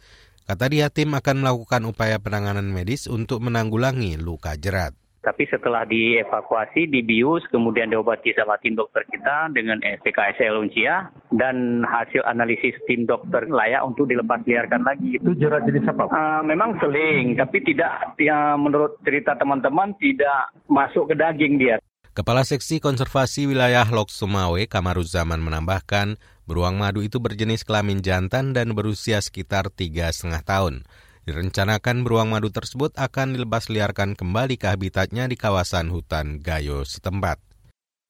Kata 0.46 0.66
dia, 0.68 0.90
tim 0.90 1.14
akan 1.14 1.46
melakukan 1.46 1.86
upaya 1.86 2.18
penanganan 2.18 2.68
medis 2.70 3.06
untuk 3.06 3.40
menanggulangi 3.46 4.18
luka 4.18 4.58
jerat. 4.58 4.98
Tapi 5.22 5.46
setelah 5.46 5.86
dievakuasi, 5.86 6.90
dibius, 6.90 7.46
kemudian 7.54 7.94
diobati 7.94 8.34
sama 8.34 8.58
tim 8.58 8.74
dokter 8.74 9.06
kita 9.06 9.54
dengan 9.54 9.78
SPKSL 9.86 10.58
Uncia, 10.58 11.14
dan 11.30 11.86
hasil 11.86 12.26
analisis 12.26 12.74
tim 12.90 13.06
dokter 13.06 13.46
layak 13.46 13.86
untuk 13.86 14.10
dilepas 14.10 14.42
liarkan 14.50 14.82
lagi. 14.82 15.22
Itu 15.22 15.38
jerat 15.38 15.70
jenis 15.70 15.86
apa? 15.94 16.10
Uh, 16.10 16.42
memang 16.42 16.74
seling, 16.82 17.38
tapi 17.38 17.62
tidak, 17.62 18.18
ya, 18.18 18.58
menurut 18.58 18.98
cerita 19.06 19.38
teman-teman, 19.38 19.94
tidak 20.02 20.50
masuk 20.66 21.14
ke 21.14 21.14
daging 21.14 21.62
dia. 21.62 21.78
Kepala 22.12 22.44
Seksi 22.44 22.84
Konservasi 22.84 23.48
Wilayah 23.48 23.88
Lok 23.88 24.12
Sumawe, 24.12 24.60
Kamaruzaman 24.68 25.40
menambahkan, 25.40 26.20
beruang 26.44 26.76
madu 26.76 27.00
itu 27.08 27.24
berjenis 27.24 27.64
kelamin 27.64 28.04
jantan 28.04 28.52
dan 28.52 28.76
berusia 28.76 29.24
sekitar 29.24 29.72
tiga 29.72 30.12
setengah 30.12 30.44
tahun. 30.44 30.76
Direncanakan 31.24 32.04
beruang 32.04 32.28
madu 32.28 32.52
tersebut 32.52 32.92
akan 33.00 33.40
dilepas 33.40 33.72
liarkan 33.72 34.20
kembali 34.20 34.60
ke 34.60 34.68
habitatnya 34.68 35.32
di 35.32 35.40
kawasan 35.40 35.88
hutan 35.88 36.44
Gayo 36.44 36.84
setempat. 36.84 37.40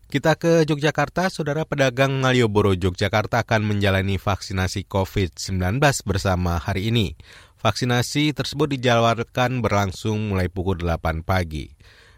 Kita 0.10 0.34
ke 0.34 0.66
Yogyakarta, 0.66 1.30
saudara 1.30 1.62
pedagang 1.70 2.18
Malioboro 2.26 2.74
Yogyakarta 2.74 3.46
akan 3.46 3.70
menjalani 3.70 4.18
vaksinasi 4.18 4.90
COVID-19 4.90 5.78
bersama 6.10 6.58
hari 6.58 6.90
ini. 6.90 7.14
Vaksinasi 7.62 8.34
tersebut 8.34 8.74
dijadwalkan 8.74 9.62
berlangsung 9.62 10.34
mulai 10.34 10.50
pukul 10.50 10.82
8 10.82 11.22
pagi. 11.22 11.70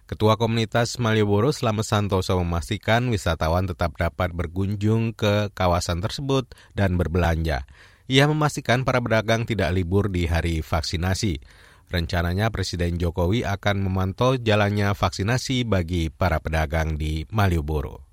Ketua 0.03 0.35
Komunitas 0.35 0.99
Malioboro 0.99 1.55
Selama 1.55 1.79
Santoso 1.79 2.35
memastikan 2.35 3.07
wisatawan 3.07 3.71
tetap 3.71 3.95
dapat 3.95 4.35
berkunjung 4.35 5.15
ke 5.15 5.47
kawasan 5.55 6.03
tersebut 6.03 6.51
dan 6.75 6.99
berbelanja. 6.99 7.63
Ia 8.11 8.27
memastikan 8.27 8.83
para 8.83 8.99
pedagang 8.99 9.47
tidak 9.47 9.71
libur 9.71 10.11
di 10.11 10.27
hari 10.27 10.59
vaksinasi. 10.59 11.39
Rencananya 11.87 12.51
Presiden 12.51 12.99
Jokowi 12.99 13.47
akan 13.47 13.79
memantau 13.79 14.35
jalannya 14.35 14.91
vaksinasi 14.91 15.63
bagi 15.63 16.11
para 16.11 16.43
pedagang 16.43 16.99
di 16.99 17.23
Malioboro. 17.31 18.12